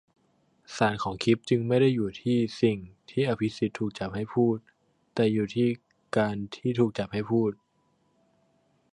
[0.77, 2.77] สารของคลิปจึงไม่ได้อยู่ที่'สิ่ง'
[3.11, 4.57] ที่อภิสิทธิ์ถูกจับให้พูด
[5.13, 5.67] แต่อยู่ที่'
[6.17, 7.51] การ'ที่ถูกจับให้พูด